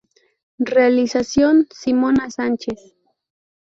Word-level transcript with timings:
Realización: 0.65 1.67
Simona 1.69 2.27
Sánchez. 2.31 2.79